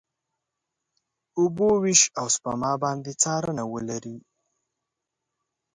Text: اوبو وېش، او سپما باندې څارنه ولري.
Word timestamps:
اوبو 1.39 1.69
وېش، 1.83 2.01
او 2.19 2.25
سپما 2.35 2.71
باندې 2.83 3.11
څارنه 3.21 3.63
ولري. 3.73 4.17